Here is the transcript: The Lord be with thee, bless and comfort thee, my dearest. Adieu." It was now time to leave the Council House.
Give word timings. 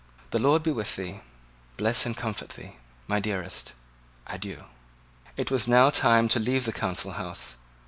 The 0.31 0.39
Lord 0.39 0.63
be 0.63 0.71
with 0.71 0.95
thee, 0.95 1.19
bless 1.77 2.07
and 2.07 2.17
comfort 2.17 2.49
thee, 2.53 2.75
my 3.07 3.19
dearest. 3.19 3.73
Adieu." 4.25 4.63
It 5.37 5.51
was 5.51 5.67
now 5.67 5.91
time 5.91 6.27
to 6.29 6.39
leave 6.39 6.65
the 6.65 6.73
Council 6.73 7.11
House. 7.11 7.55